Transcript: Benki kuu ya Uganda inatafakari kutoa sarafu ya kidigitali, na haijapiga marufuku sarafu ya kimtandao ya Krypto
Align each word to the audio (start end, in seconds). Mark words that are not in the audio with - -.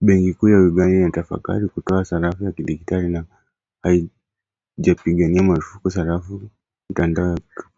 Benki 0.00 0.34
kuu 0.34 0.48
ya 0.48 0.58
Uganda 0.60 0.96
inatafakari 0.96 1.68
kutoa 1.68 2.04
sarafu 2.04 2.44
ya 2.44 2.52
kidigitali, 2.52 3.08
na 3.08 3.24
haijapiga 3.82 5.42
marufuku 5.42 5.90
sarafu 5.90 6.32
ya 6.34 6.50
kimtandao 6.86 7.26
ya 7.30 7.34
Krypto 7.36 7.70